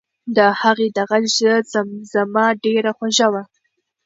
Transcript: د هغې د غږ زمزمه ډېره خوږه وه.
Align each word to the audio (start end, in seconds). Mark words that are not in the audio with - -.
د 0.35 0.37
هغې 0.61 0.87
د 0.97 0.97
غږ 1.09 1.23
زمزمه 1.73 2.45
ډېره 2.63 2.91
خوږه 2.97 3.27
وه. 3.33 3.43